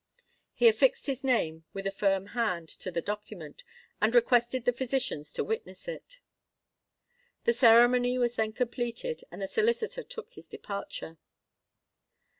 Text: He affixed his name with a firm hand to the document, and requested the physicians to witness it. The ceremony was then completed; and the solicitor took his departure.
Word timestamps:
He 0.55 0.67
affixed 0.67 1.05
his 1.05 1.23
name 1.23 1.65
with 1.73 1.85
a 1.85 1.91
firm 1.91 2.25
hand 2.33 2.67
to 2.69 2.89
the 2.89 3.03
document, 3.03 3.61
and 4.01 4.15
requested 4.15 4.65
the 4.65 4.73
physicians 4.73 5.31
to 5.33 5.43
witness 5.43 5.87
it. 5.87 6.17
The 7.43 7.53
ceremony 7.53 8.17
was 8.17 8.33
then 8.33 8.51
completed; 8.53 9.23
and 9.31 9.39
the 9.43 9.47
solicitor 9.47 10.01
took 10.01 10.31
his 10.31 10.47
departure. 10.47 11.17